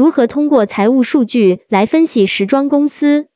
[0.00, 3.26] 如何通过财务数据来分析时装公司？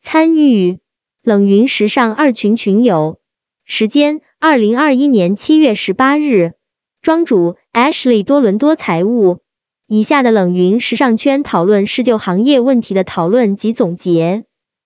[0.00, 0.78] 参与
[1.20, 3.18] 冷云时尚二群群友，
[3.64, 6.52] 时间二零二一年七月十八日，
[7.00, 9.40] 庄主 Ashley 多伦多财务。
[9.88, 14.44] 以下的冷云时尚圈讨论是就行业问题的讨论及总结，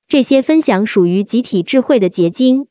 [0.09, 2.66] 这些分享属于集体智慧的结晶，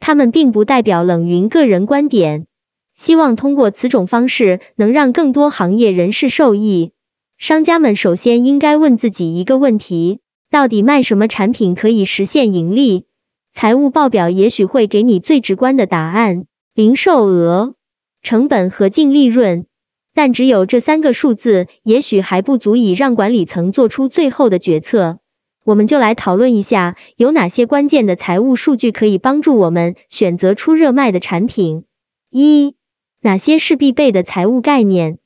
[0.00, 2.48] 他们并不代表冷云个人观点。
[2.96, 6.90] 希望通过此种方式能让更多行业人士受益。
[7.38, 10.18] 商家们首先应该问自己一个问题：
[10.50, 13.04] 到底卖什么产品可以实现盈利？
[13.52, 17.76] 财务报表也许会给你最直观的答案：零售额、
[18.22, 19.66] 成本和净利润。
[20.14, 25.20] 但只有这三个数字，也许还不足以让管理层做出最后的决策。
[25.64, 31.84] 我们就来讨论一下，有哪些关键的财务数据可以帮助我们选择出热卖的产品。
[32.30, 32.74] 一
[33.20, 35.18] 哪些是必备的财务概念？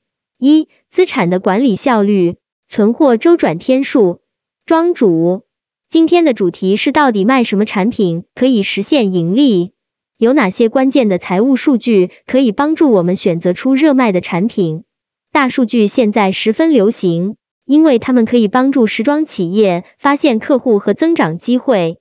[0.45, 2.34] 一、资产的管理效率，
[2.66, 4.23] 存货周转天数。
[4.66, 5.45] 庄主，
[5.88, 9.70] 今天的主题是到底卖什么产品可以实现盈利？
[10.19, 14.83] 有哪些关键的财务数据可以帮助我们选择出热卖的产品？
[15.31, 21.98] 大数据现在十分流行，因为它们可以帮助时装企业发现客户和增长机会。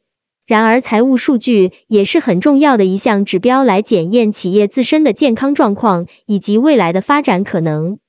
[0.48, 8.00] 然而，财务数据也是很重要的一项指标，来检验企业自身的健康状况以及未来的发展可能。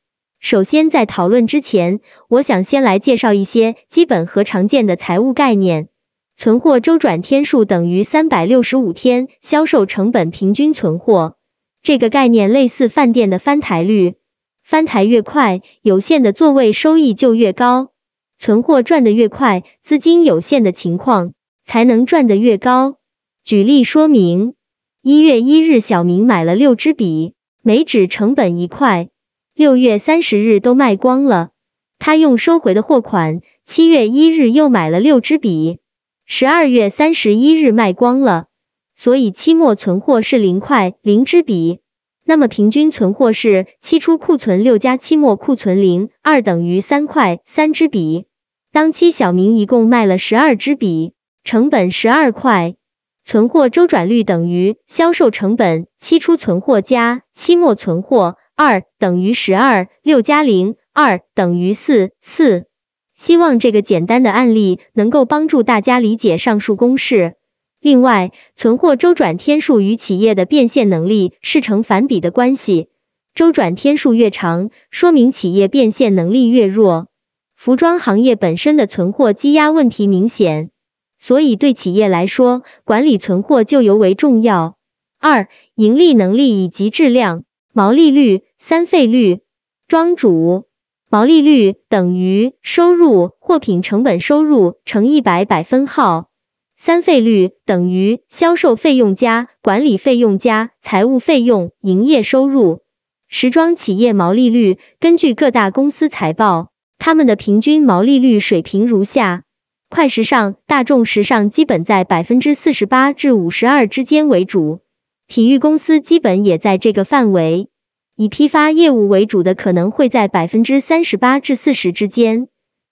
[0.42, 5.88] 首先，在讨论之前，我想先来介绍一些基本和常见的财务概念。
[6.34, 11.36] 存货周转天数等于三百六十五天销售成本平均存货。
[11.80, 14.16] 这个概念类似饭店的翻台率，
[14.64, 17.92] 翻台越快，有限的座位收益就越高，
[18.36, 21.34] 存货赚得越快，资金有限的情况。
[21.64, 22.96] 才能赚得越高。
[23.44, 24.54] 举例说明：
[25.00, 29.10] 一月一日，小明买了六支笔，每纸成本一块，
[29.54, 31.50] 六月三十日都卖光了。
[31.98, 35.78] 他用收回的货款，七月一日又买了六支笔，
[36.26, 38.46] 十二月三十一日卖光了，
[38.94, 41.80] 所以期末存货是零块零支笔。
[42.24, 48.26] 那么平均存货是期初库存六加期末库存零二等于三块三支笔。
[48.72, 51.14] 当期小明一共卖了十二支笔。
[51.44, 52.76] 成本十二块，
[53.24, 62.66] 存货周转率等于销售成本期初存货加期末存货二等于十二，六加零二等于四四。
[63.12, 67.34] 希望这个简单的案例能够帮助大家理解上述公式。
[67.80, 72.86] 另外，存货周转天数与企业的变现能力是成反比的关系，
[73.34, 77.08] 周转天数越长，说明企业变现能力越弱。
[77.56, 80.70] 服装行业本身的存货积压问题明显。
[81.18, 84.76] 所以对企业来说，管理存货就尤为重要。
[85.18, 89.40] 二、盈利能力以及质量，毛利率、三费率。
[89.88, 90.68] 庄主，
[91.10, 96.28] 毛利率等于收入货品成本收入乘一百百分号，
[96.76, 102.82] 三费率等于销售费用加管理费用加财务费用营业收入。
[103.26, 109.42] 时装企业毛利率，根据各大公司财报，他们的平均毛利率水平如下。
[109.90, 114.82] 快时尚、大众时尚基本在百分之四十八至五十二之间为主，
[115.26, 117.68] 体育公司基本也在这个范围。
[118.16, 122.48] 以批发业务为主的可能会在百分之三十八至四十之间，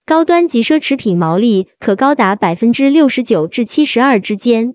[0.07, 4.75] 高端及奢侈品毛利可高达百分之六十九至七十二之间。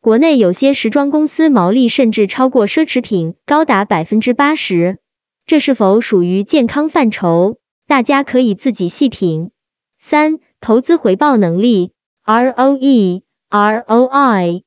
[0.00, 4.98] 国内有些时装公司毛利甚至超过奢侈品，高达百分之八十。
[5.46, 7.58] 这是否属于健康范畴？
[7.86, 9.50] 大家可以自己细品。
[9.98, 10.38] 三。
[10.58, 11.92] 投资回报能力
[12.24, 14.62] ROE ROI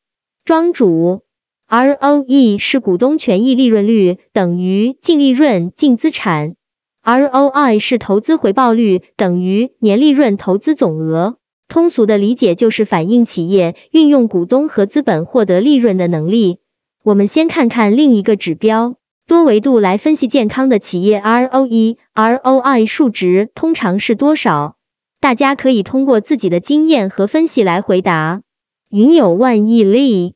[0.46, 1.24] 庄主
[1.70, 6.56] ROE 是股东权益利润率等于净利润净资产
[7.04, 11.38] ROI 是投资回报率等于年利润投资总额。
[11.68, 16.58] 通俗的理解就是反映企业运用股东和资本获得利润的能力。
[17.04, 18.96] 我们先看看另一个指标，
[19.28, 24.76] 多维度来分析健康的企业 ROE ROI 数值通常是多少？
[25.20, 28.42] 大家可以通过自己的经验和分析来回答。
[28.90, 30.34] 云有万亿利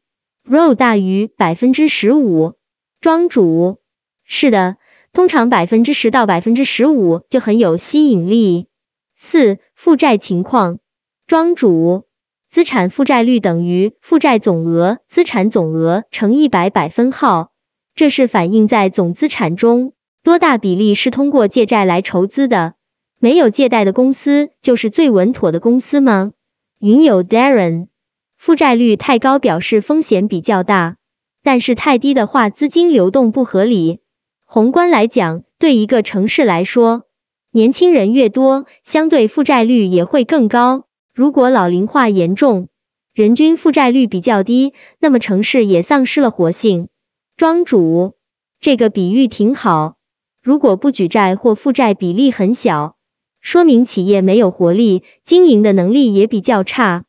[0.49, 2.53] ，ROE 大于百分之十五。
[3.01, 3.79] 庄主，
[4.23, 4.77] 是的，
[5.11, 8.67] 通常百分之十到百分之十五就很有吸引力。
[9.15, 10.79] 四、负债情况。
[11.27, 12.05] 庄主，
[12.49, 17.51] 资产负债率等于负债总额资产总额乘一百百分号，
[17.95, 19.93] 这是反映在总资产中
[20.23, 22.75] 多大比例是通过借债来筹资的。
[23.19, 26.33] 没有借贷的公司就是最稳妥的公司吗？
[26.79, 27.87] 云友 Darren，
[28.45, 30.97] 负债率太高表示风险比较大，
[31.43, 34.01] 但是太低的话资金流动不合理。
[34.43, 37.03] 宏观来讲，对一个城市来说，
[37.53, 40.87] 年轻人越多，相对负债率也会更高。
[41.13, 42.67] 如果老龄化严重，
[43.13, 46.89] 人均负债率比较低，那么城市也丧失了活性。
[47.37, 48.15] 庄主，
[48.59, 49.95] 这个比喻挺好。
[50.41, 52.97] 如果不举债或负债比例很小，
[53.39, 57.03] 说明企业没有活力，经营的能力也比较差；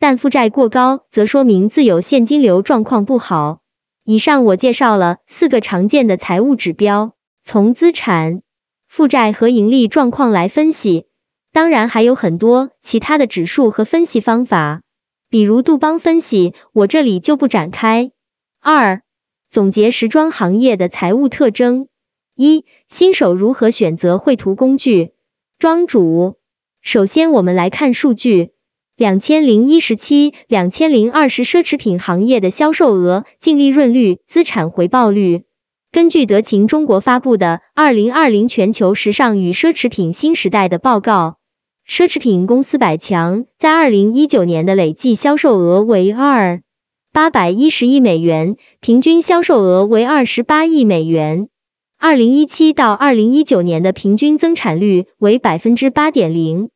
[0.00, 3.60] 但负债过高，则说明自有现金流状况不好。
[4.02, 7.12] 以上我介绍了四个常见的财务指标，
[7.44, 8.40] 从资产。
[8.88, 11.04] 负债和盈利状况来分析，
[11.52, 14.80] 当然还有很多其他的指数和分析方法，
[15.28, 18.10] 比如杜邦分析，我这里就不展开。
[18.58, 19.02] 二、
[19.50, 21.88] 总结时装行业的财务特征。
[22.34, 25.12] 一、新手如何选择绘图工具？
[25.58, 26.38] 庄主，
[26.80, 28.52] 首先我们来看数据，
[29.00, 35.44] 两千零一十七、两千零二十奢侈品行业的销售额、净利润率、资产回报率。
[35.90, 41.38] 根据德勤中国发布的《二零二零全球时尚与奢侈品新时代的报告》，
[41.90, 46.60] 奢侈品公司百强在二零一九年的累计销售额为二
[47.10, 51.48] 八百一十亿美元，平均销售额为二十八亿美元。
[51.98, 56.68] 二零一七到二零一九年的平均增产率为百分之八点零，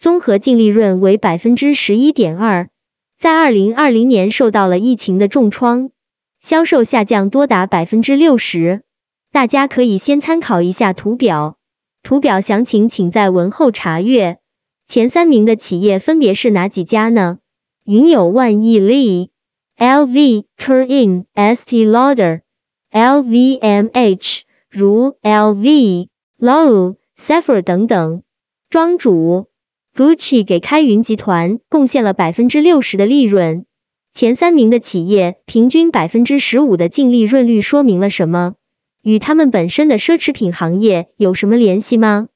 [0.00, 2.70] 综合净利润为百分之十一点二。
[3.18, 5.90] 在二零二零年受到了疫情的重创。
[6.40, 8.80] 销售下降多达百分之六十，
[9.30, 11.58] 大家可以先参考一下图表，
[12.02, 14.38] 图表详情请在文后查阅。
[14.86, 17.36] 前三名的企业分别是哪几家呢？
[17.84, 19.30] 云友、万亿利、
[19.76, 22.40] LV、Turin、ST Lauder、
[22.90, 26.08] LVMH，如 LV、
[26.38, 28.22] Loewe、Sephora 等等。
[28.70, 29.49] 庄主
[30.00, 33.66] Gucci 给开云集团贡献了百分之六十的利润。
[34.14, 38.54] 前三名的企业平均百分之十五的净利润率说明了什么？
[39.02, 42.28] 与他们本身的奢侈品行业有什么联系吗？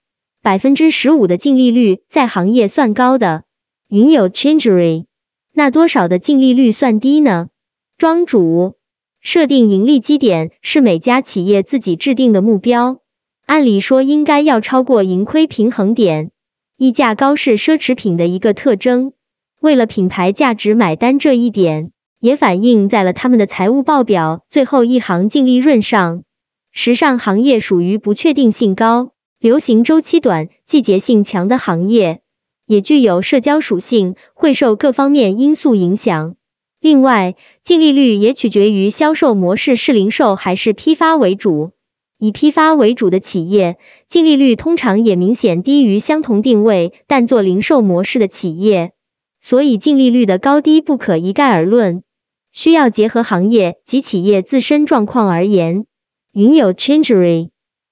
[0.43, 3.45] 百分之十五的净利率在行业算高的，
[3.89, 5.07] 云有 Changery，
[5.55, 7.49] 那多少的净利率算低呢？
[7.97, 8.75] 庄主
[9.23, 12.99] 设定盈利基点是每家企业自己制定的目标，
[13.47, 16.31] 按理说应该要超过盈亏平衡点，
[16.77, 19.13] 溢价高是奢侈品的一个特征。
[19.61, 26.25] 为了品牌价值买单这一点，也反映在了他们的财务报表最后一行净利润上。
[26.73, 32.23] 时尚行业属于不确定性高、流行周期短、季节性强的行业，
[32.67, 36.35] 也具有社交属性，会受各方面因素影响。
[36.81, 41.71] 另外，净利率也取决于销售模式是零售还是批发为主。
[42.19, 43.79] 以批发为主的企业，
[44.09, 48.93] 净利率通常也明显低于相同定位但做零售模式的企业。
[49.41, 52.03] 所以净利率的高低不可一概而论，
[52.51, 55.85] 需要结合行业及企业自身状况而言。
[56.33, 57.51] 云有 Changery，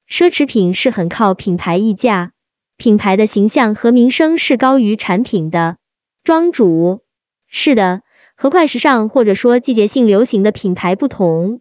[0.08, 2.32] 奢侈品是很靠品牌溢价，
[2.76, 5.76] 品牌的形象和名声是高于产品的。
[6.24, 7.02] 庄主，
[7.48, 8.00] 是的，
[8.34, 11.60] 和快时尚或者说季节性流行的品牌不同，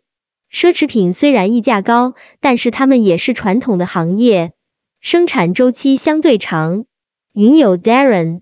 [0.51, 4.51] 奢侈品虽然溢价高，但是它们也是传统的行业，
[4.99, 6.85] 生产周期相对长。
[7.33, 8.41] 云有 Darren。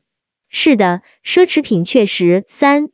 [0.50, 2.44] 是的，奢侈品确实。
[2.48, 2.90] 三、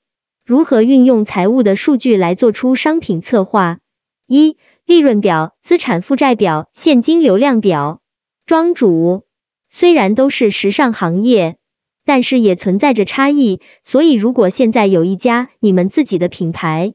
[0.46, 3.80] 如何运用财务的数据来做出商品策划？
[4.28, 8.02] 一、利润表、资产负债表、现金流量表。
[8.46, 9.24] 庄主，
[9.70, 11.56] 虽然都是时尚行业，
[12.04, 13.62] 但是也存在着差异。
[13.81, 16.94] 所以，如果现在有一家你们自己的品牌，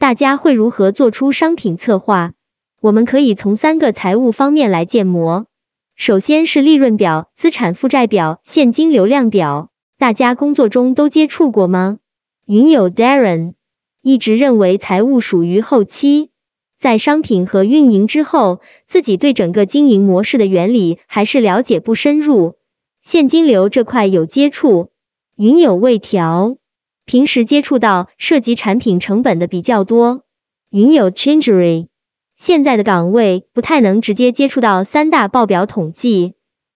[0.00, 2.32] 大家会如何做出商品策划？
[2.80, 5.44] 我们可以从三个财务方面来建模。
[5.94, 9.68] 首先是利润表、资产负债表、现金流量表。
[9.98, 11.98] 大家工作中都接触过吗？
[12.46, 13.52] 云友 Darren
[14.00, 16.30] 一直认为财务属于后期，
[16.78, 22.54] 在商品和运营之后，自己对整个经营模式的原理还是了解不深入。
[23.02, 24.88] 现金流这块有接触，
[25.36, 26.56] 云友未调，
[27.04, 30.22] 平时接触到涉及产品成本的比较多。
[30.70, 31.88] 云友 Changery
[32.36, 36.34] 现在的岗位不太能直接接触到三大报表统计，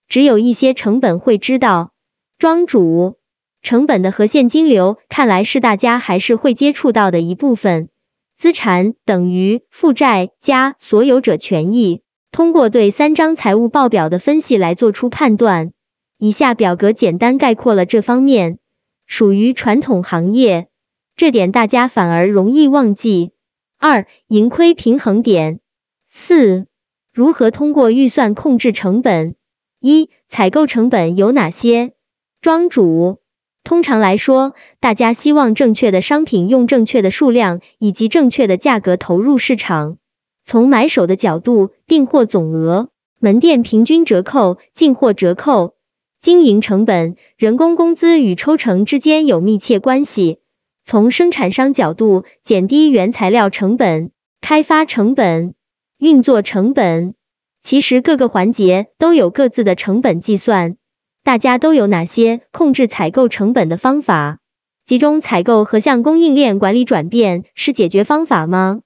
[0.09, 1.93] 只有一些成本会知道。
[2.39, 3.17] 庄主，
[3.63, 7.89] 成本的和现金流看来是大家还是会接触到的一部分。
[8.37, 12.03] 资产等于负债加所有者权益，
[12.33, 15.73] 通过对三张财务报表的分析来做出判断。
[16.19, 18.59] 以下表格简单概括了这方面，
[19.07, 20.69] 属于传统行业，
[21.17, 23.33] 这点大家反而容易忘记。
[23.79, 25.61] 二、盈亏平衡点。
[26.09, 26.67] 四、
[27.13, 29.35] 如何通过预算控制成本？
[29.81, 31.93] 一、采购成本有哪些？
[32.41, 33.19] 庄主，
[33.63, 39.99] 通常来说，大家希望正确的商品用正确的数量以及正确的价格投入市场。
[40.45, 45.75] 从买手的角度，订货总额、门店平均折扣、进货折扣。
[46.25, 50.39] 经营成本、人工工资与抽成之间有密切关系。
[50.83, 55.53] 从生产商角度，减低原材料成本、开发成本、
[55.99, 57.13] 运作成本。
[57.61, 60.79] 其实各个环节都有各自的成本计算。
[61.25, 64.39] 大家都有哪些控制采购成本的方法？
[64.87, 68.81] 集中采购和向供应链管理转变是解决方法吗？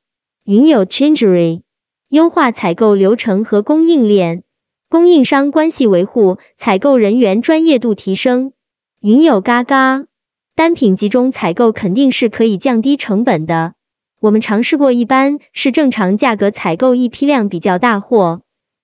[0.44, 1.62] 云有 Changery，
[2.08, 4.42] 优化采购流程和供应链、
[4.90, 8.52] 供应商关系维护，采购人员专业度提升。
[9.00, 10.06] 云有嘎嘎。
[10.54, 13.74] 单品集中采购肯定是可以降低成本的。
[14.18, 18.40] 我们尝试过，一般是正常价格采购一批量比较大货，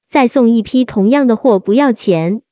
[0.06, 2.42] 再送一批同样的货不要钱。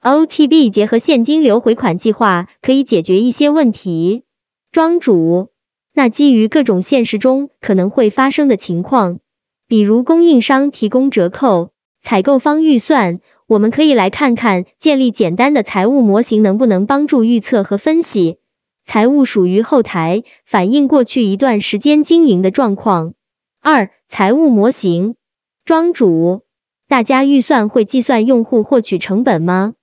[0.00, 4.24] OTB 结合现金流回款计划可以解决一些问题。
[4.72, 5.50] 庄主，
[5.92, 9.20] 那基于各种现实中可能会发生的情况，
[9.68, 11.71] 比如供应商提供折扣、
[12.02, 18.38] 采购方预算，我们可以来看看建立简单的财务模型能不能帮助预测和分析。
[18.84, 23.14] 财务属于后台，反映过去一段时间经营的状况。
[23.60, 25.14] 二、财务模型。
[25.64, 26.42] 庄主，
[26.88, 29.74] 大家预算会计算用户获取成本吗？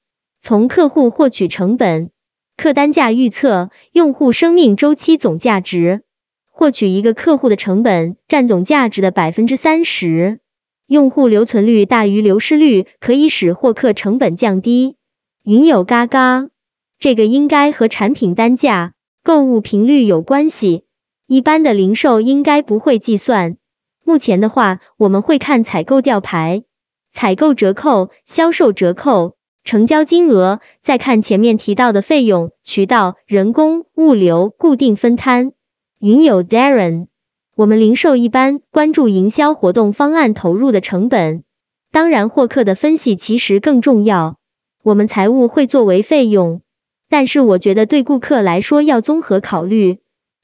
[0.42, 2.12] 从客户获取成本、
[2.58, 6.02] 客单价预测用户生命周期总价值。
[6.46, 10.42] 获取一个客户的成本占总价值的百分之三十。
[10.90, 14.96] 用户留存率大于流失率，可以使获客成本降低。
[15.44, 16.50] 云友嘎嘎。
[16.98, 18.94] 这个应该和产品单价、
[19.24, 20.86] 购物频率有关系。
[21.28, 23.58] 一般的零售应该不会计算。
[24.04, 26.64] 目前的话，我们会看采购吊牌、
[27.12, 35.52] 采购折扣、销售折扣、成交金额，再看前面提到的费用、渠道、人工、物流、固定分摊。
[36.00, 37.09] 云友 Darren，
[37.60, 41.44] 我们零售一般关注营销活动方案投入的成本，
[41.92, 44.38] 当然获客的分析其实更重要。
[44.82, 46.62] 我们财务会作为费用。
[47.10, 49.98] 但是我觉得对顾客来说要综合考虑，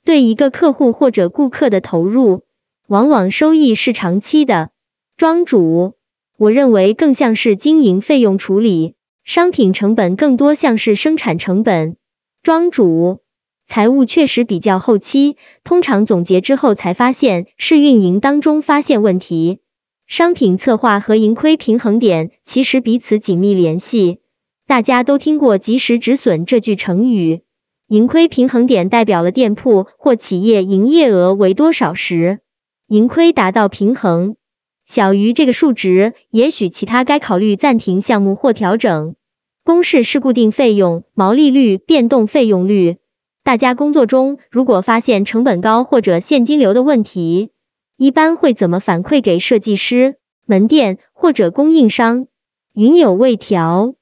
[0.04, 2.44] 对一个客户或者顾客的投入，
[2.86, 4.72] 往往收益是长期的。
[5.16, 5.94] 庄主，
[6.38, 11.96] 我认为更像是经营费用处理，商品成本更多像是生产成本。
[12.44, 13.20] 庄主，
[13.68, 19.60] 财务确实比较后期，通常总结之后才发现是运营当中发现问题。
[20.08, 24.20] 商品策划和盈亏平衡点其实彼此紧密联系。
[24.68, 27.42] 大家都听过及时止损这句成语，
[27.88, 32.40] 盈亏平衡点代表了店铺或企业营业额为多少时，
[32.88, 34.36] 盈亏达到平衡，
[34.86, 39.16] 小于这个数值，也许其他该考虑暂停项目或调整。
[39.64, 42.98] 公式是固定费用、毛利率、变动费用率。
[43.46, 47.52] 大家工作中如果发现成本高或者现金流的问题，
[47.96, 50.16] 一般会怎么反馈给设计师、
[50.48, 52.25] 门店或者供应商？
[52.74, 53.94] 云有未调。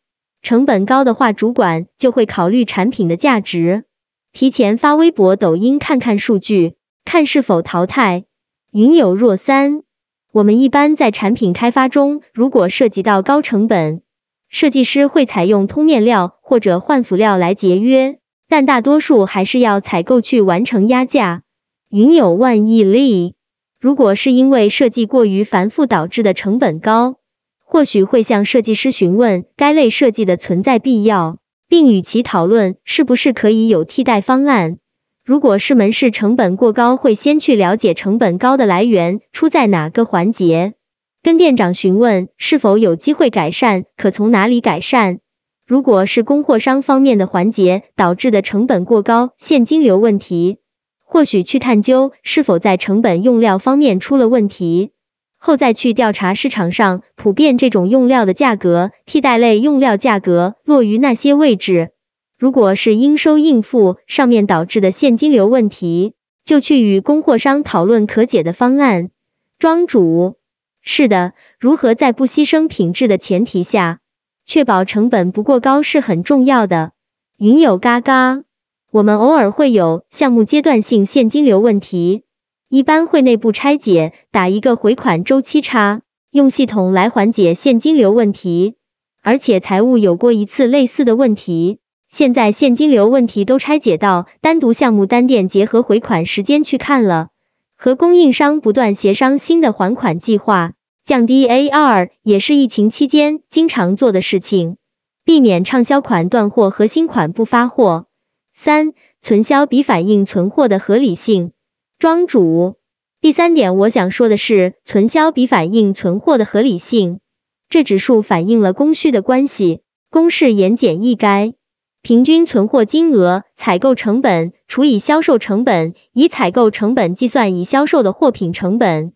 [0.41, 3.83] 成本高的话，主管就会考虑产品的价值，
[4.31, 8.23] 提前发微博、抖音看看数据，看是否淘汰。
[8.71, 9.83] 云有若三，
[10.31, 14.03] 我们一般在产品开发中，如果涉及到高成本，
[14.47, 18.19] 设计师会采用通面料或者换辅料来节约，
[18.53, 21.41] 但大多数还是要采购去完成压价。
[21.89, 23.33] 云有万亿利，
[23.79, 27.15] 如果是因为设计过于繁复导致的成本高。
[27.57, 34.77] 或许会向设计师询问该类设计的存在必要，并与其讨论是不是可以有替代方案。
[35.25, 40.75] 如果是门市成本过高，会先去了解成本高的来源出在哪个环节，
[41.24, 45.22] 跟店长询问是否有机会改善，可从哪里改善。
[45.65, 50.58] 如果是供货商方面的环节导致的成本过高、现金流问题，
[51.03, 54.91] 或许去探究是否在成本用料方面出了问题。
[55.38, 61.91] 后再去调查市场上普遍这种用料的价格，替代类用料价格落于那些位置。
[62.38, 69.12] 如果是应收应付上面导致的现金流问题，就去与供货商讨论可解的方案。
[69.60, 70.36] 庄主，
[70.82, 74.00] 是的，如何在不牺牲品质的前提下，
[74.45, 76.91] 确保成本不过高是很重要的。
[77.38, 78.43] 云友嘎嘎，
[78.91, 82.23] 我们偶尔会有项目阶段性现金流问题。
[82.69, 88.75] 一般会内部拆解，打一个回款周期差，用系统来缓解现金流问题。
[89.21, 97.29] 而且财务有过一次类似的问题，现在现金流问题都拆解到单独项目单店结合回款时间去看了，
[97.75, 100.73] 和供应商不断协商新的还款计划，
[101.05, 104.77] 降低 AR 也是疫情期间经常做的事情，
[105.25, 108.05] 避免畅销款断货和新款不发货。
[108.53, 111.51] 三、存销比反映存货的合理性。
[112.00, 112.75] 庄主，
[113.19, 117.19] 第三点我想说的是，存销比反映存货的合理性。
[117.67, 121.55] 这指数反映了供需的关系，公式言简意赅。
[122.01, 129.12] 平均存货金额、采购成本除以销售成本，以采购成本计算已销售的货品成本。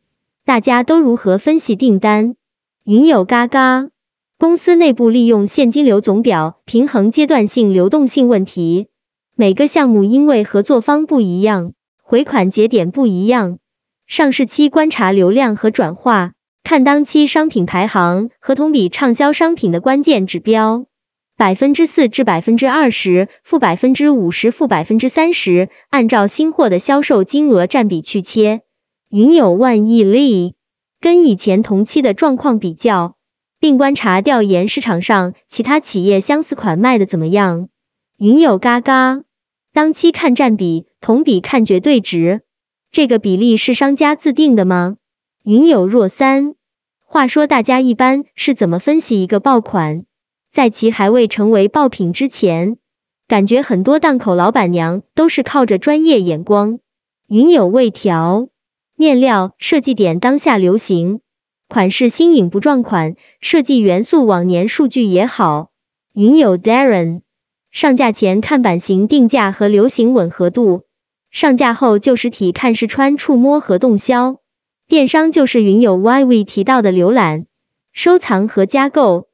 [0.48, 2.38] 大家都如何分析订单？
[2.86, 3.90] 云友嘎嘎，
[4.40, 8.88] 公司内部利用现金流总表平衡阶段性流动性问题。
[9.36, 13.60] 每个项目因为合作方不一样，回款节点不一样，
[14.08, 16.32] 上市期观察流量和转化，
[16.64, 20.86] 看当期商品排行和同比畅销商品的关键指标。
[21.36, 28.62] 百分之四至百分之二十，负百分之五十，负百分之三十，按照新货的销售金额占比去切。
[29.10, 30.56] 云有万亿利，
[31.00, 33.16] 跟以前同期的状况比较，
[33.58, 37.70] 并观察调研市场上其他企业相似款卖的怎么样。
[38.18, 39.24] 云有嘎嘎，
[39.72, 42.42] 当期看占比，同比看绝对值，
[42.92, 44.98] 这个比例是商家自定的吗？
[45.42, 46.56] 云有若三。
[47.06, 50.04] 话说大家一般是怎么分析一个爆款？
[50.52, 52.76] 在其还未成为爆品之前，
[53.26, 56.80] 感觉很多档口老板娘都是靠着专业眼光，
[57.28, 58.50] 云有未调，
[59.00, 61.22] 面料设计点当下流行，
[61.68, 65.70] 款式新颖不撞款，设计元素往年数据也好，
[66.16, 67.22] 云有 Darren，
[67.70, 70.86] 上架前看版型定价和流行吻合度，
[71.30, 74.40] 上架后就实体看试穿触摸和动销，
[74.88, 77.46] 电商就是云有 YV 提到的浏览、
[77.92, 79.28] 收藏和加购。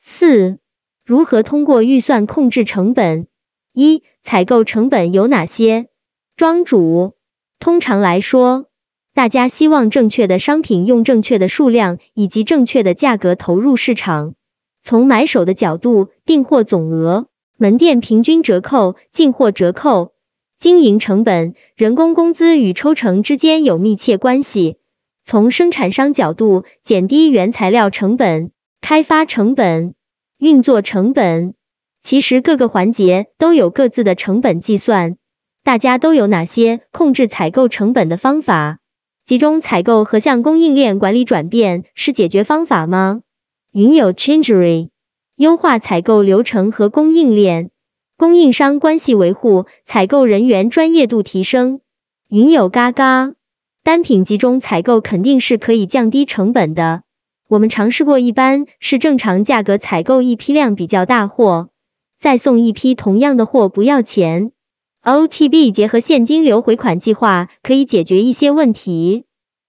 [0.00, 0.60] 四
[1.04, 3.26] 如何通过预算控制成本？
[3.74, 5.88] 一、采购成本有哪些？
[6.36, 7.16] 庄主，
[7.58, 8.69] 通常来说，
[9.14, 14.34] 大家希望正确的商品用正确的数量以及正确的价格投入市场。
[14.82, 17.26] 从买手的角度，订货总额、
[17.58, 20.12] 门店平均折扣、进货折扣、
[20.58, 24.76] 经营成本、人工工资与抽成之间有密切关系。
[25.24, 29.94] 从生产商角度，减低原材料成本、开发成本。
[30.38, 31.52] 运作成本，
[32.00, 35.18] 其实各个环节都有各自的成本计算。
[35.62, 38.79] 大家都有哪些控制采购成本的方法？
[39.30, 43.22] 集中采购和向供应链管理转变是解决方法吗？
[43.70, 44.88] 云有 Changery，
[45.36, 47.70] 优化采购流程和供应链、
[48.16, 51.78] 供应商关系维护，采购人员专业度提升。
[52.28, 53.34] 云有嘎嘎，
[53.84, 57.04] 单品集中采购肯定是可以降低成本的。
[57.46, 61.68] 我们尝试过，一般是正常价格采购一批量比较大货，
[62.18, 64.50] 再送一批同样的货不要钱。
[65.02, 69.24] OTB 结合现金流回款计划可以解决一些问题。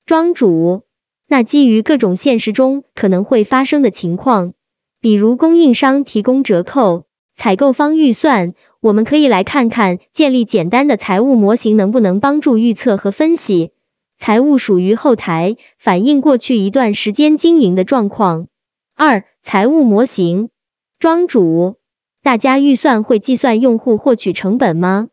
[0.05, 0.83] 庄主，
[1.25, 4.53] 那基于各种现实中可能会发生的情况，
[4.99, 13.71] 比如供应商提供折扣、采购方预算，我们可以来看看建立简单的财务模型能不能帮助预测和分析。
[14.17, 18.47] 财务属于后台，反映过去一段时间经营的状况。
[18.97, 20.49] 二、财务模型，
[20.99, 21.77] 庄主，
[22.21, 25.07] 大家预算会计算用户获取成本吗？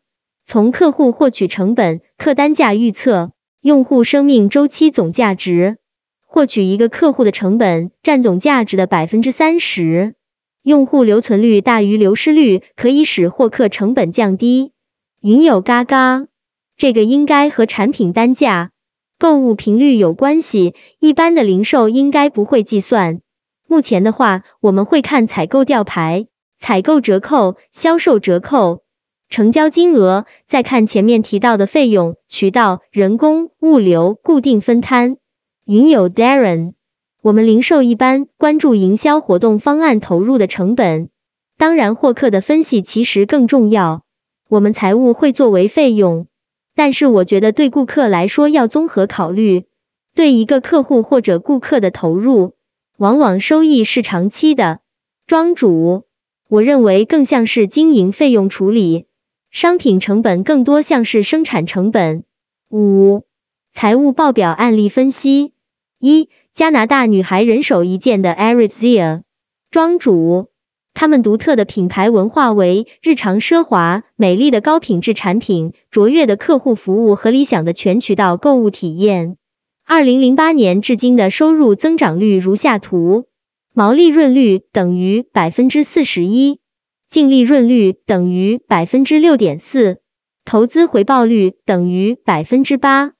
[0.51, 5.77] 从客户获取成本、客单价预测，用户生命周期总价值，
[6.25, 10.15] 获取一个客户的成本占总价值的百分之三十，
[10.63, 14.71] 用户留存率大于流失率，可以使获客成本降低。
[15.21, 16.25] 云有嘎嘎，
[16.75, 18.71] 这个应该和产品单价。
[19.19, 23.21] 购物频率有关系，一般的零售应该不会计算。
[23.67, 26.25] 目前的话，我们会看采购吊牌、
[26.57, 28.81] 采购折扣、销售折扣、
[29.29, 35.17] 成交金额，再看前面提到的费用、渠道、人工、物流、固定分摊。
[35.65, 36.73] 云友 Darren，
[37.21, 41.09] 我们零售一般关注营销活动方案投入的成本，
[41.59, 44.01] 当然获客的分析其实更重要。
[44.49, 46.25] 我们财务会作为费用。
[46.75, 49.65] 但是我觉得对顾客来说要综合考虑，
[50.15, 52.53] 对一个客户或者顾客的投入，
[52.97, 54.79] 往往收益是长期的。
[55.27, 56.05] 庄主，
[56.47, 59.05] 我认为更像是经营费用处理，
[59.51, 62.23] 商品成本更多像是生产成本。
[62.69, 63.23] 五、
[63.71, 65.53] 财务报表案例分析：
[65.99, 69.23] 一、加拿大女孩人手一件的 Aritzia，
[69.71, 70.49] 庄主。
[70.93, 79.37] 他们独特的品牌文化为日常奢华、美丽的高品质产品、卓越的客户服务和理想的全渠道购物体验。
[79.85, 83.25] 二零零八年至今的收入增长率如下图：
[83.73, 86.59] 毛利润率等于百分之四十一，
[87.09, 89.97] 净利润率等于百分之六点四，
[90.45, 93.13] 投资回报率等于百分之八，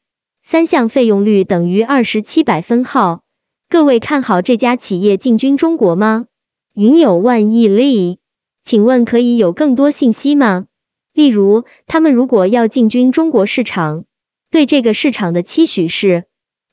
[0.44, 3.24] 三项费用率等于二十七百分号。
[3.68, 6.28] 各位看好这家企业进军中国吗？
[6.76, 8.20] 云有万亿利，
[8.62, 10.68] 请问可以有更多信息吗？
[11.12, 14.06] 例如，他们如果要进军中国市场，
[14.52, 16.26] 对这个市场的期许是？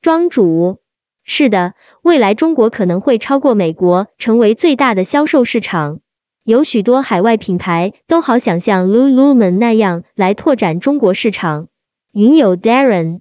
[0.03, 0.81] 庄主，
[1.25, 6.01] 是的，未来中国可能会超过美国，成为最大的销售市场。
[6.47, 11.67] 有许多海外品牌都好想像 Lululemon 那样来拓展中国市场。
[12.13, 13.19] 云友 Darren，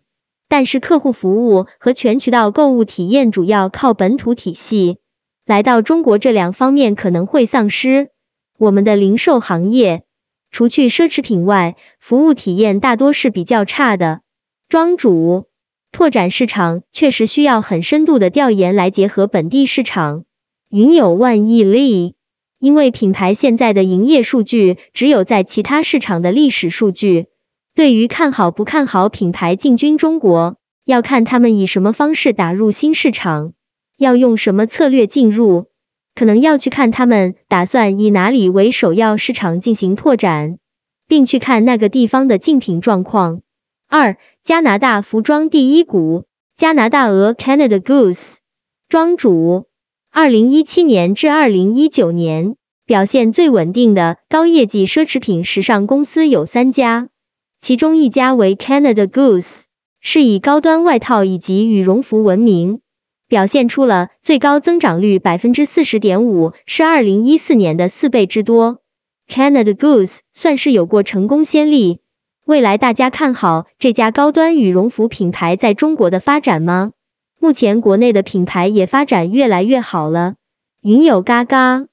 [0.47, 4.99] 但是客户服务和全渠道购物体验主要靠本土体系，
[5.43, 8.09] 来到中国这两方面可能会丧失。
[8.59, 10.03] 我们的零售行业，
[10.51, 14.21] 除去奢侈品外，服务体验大多是比较差的。
[14.69, 15.47] 庄主。
[15.91, 20.25] 拓展市场确实需要很深度的调研来结合本地市场。
[20.69, 22.13] 云友万亿利，
[22.59, 27.27] 因为品牌现在的营业数据只有在其他市场的历史数据。
[27.73, 33.53] 对于看好不看好品牌进军中国，要看他们以什么方式打入新市场，
[33.97, 35.65] 要用什么策略进入，
[36.15, 40.57] 可能要去看他们打算以哪里为首要市场进行拓展，
[41.07, 43.41] 并去看那个地方的竞品状况。
[43.89, 48.37] 二、加拿大服装第一股，加拿大鹅 Canada Goose
[48.87, 49.67] 庄主。
[50.17, 57.09] 二零一七年至二零一九年表现最稳定的高业绩奢侈品时尚公司有三家，
[57.59, 59.63] 其中一家为 Canada Goose，
[59.99, 62.79] 是以高端外套以及羽绒服闻名，
[63.27, 68.79] 表现出了最高增长率百分之四十点五，是二零一四年的四倍之多。
[69.29, 71.99] Canada Goose 算是有过成功先例。
[72.45, 76.93] 未来大家看好这家高端羽绒服品牌在中国的发展吗？
[77.45, 80.33] 目前国内的品牌也发展越来越好了。
[80.81, 81.85] 云友嘎嘎，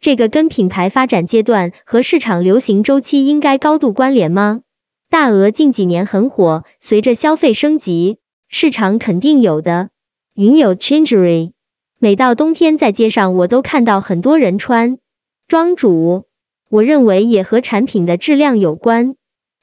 [0.00, 4.60] 这个跟品牌发展阶段和市场流行周期应该高度关联吗？
[5.08, 8.18] 大鹅近几年很火，随着消费升级，
[8.50, 9.88] 市场肯定有的。
[10.34, 11.52] 云友 Changery，
[11.98, 14.98] 每到冬天在街上我都看到很多人穿。
[15.46, 16.26] 庄主，
[16.68, 19.14] 我认为也和产品的质量有关。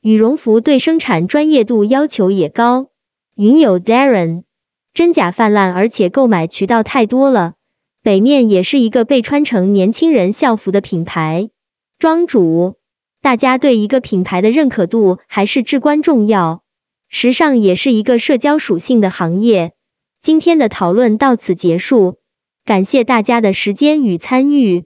[0.02, 2.88] 羽绒服对生产专业度要求也高。
[3.36, 4.45] 云友 Darren，
[4.96, 7.56] 真假泛滥，而且购买渠道太多了。
[8.02, 11.50] 北面也是一个被穿成年轻人校服的品牌。
[12.00, 12.78] 庄主，
[13.22, 16.64] 大家对一个品牌的认可度还是至关重要。
[17.10, 19.74] 时尚也是一个社交属性的行业。
[20.22, 22.20] 今天的讨论到此结束，
[22.64, 24.86] 感谢大家的时间与参与。